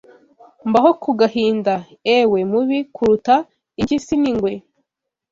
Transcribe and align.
Mbaho 0.69 0.89
ku 1.01 1.09
gahinda! 1.19 1.73
Ewe 2.17 2.39
mubi 2.51 2.79
kuruta 2.93 3.35
impyisi 3.79 4.13
n'ingwe 4.21 4.51